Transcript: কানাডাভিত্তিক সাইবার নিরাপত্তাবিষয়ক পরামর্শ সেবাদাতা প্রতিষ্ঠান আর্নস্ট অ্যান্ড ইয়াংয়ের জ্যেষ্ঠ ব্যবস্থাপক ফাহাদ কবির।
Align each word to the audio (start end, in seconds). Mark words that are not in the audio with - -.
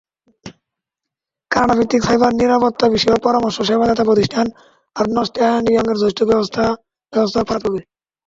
কানাডাভিত্তিক 1.51 2.01
সাইবার 2.07 2.31
নিরাপত্তাবিষয়ক 2.33 3.19
পরামর্শ 3.25 3.57
সেবাদাতা 3.69 4.03
প্রতিষ্ঠান 4.09 4.45
আর্নস্ট 4.95 5.35
অ্যান্ড 5.39 5.65
ইয়াংয়ের 5.69 5.99
জ্যেষ্ঠ 6.01 6.19
ব্যবস্থাপক 6.29 6.77
ফাহাদ 7.47 7.61
কবির। 7.63 7.83